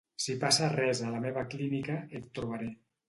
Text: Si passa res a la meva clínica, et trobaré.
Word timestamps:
Si 0.23 0.35
passa 0.43 0.69
res 0.71 1.03
a 1.07 1.11
la 1.15 1.21
meva 1.25 1.43
clínica, 1.53 1.99
et 2.21 2.27
trobaré. 2.39 2.73